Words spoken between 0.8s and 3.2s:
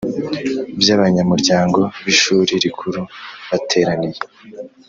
abanyamuryango b ishuri rikuru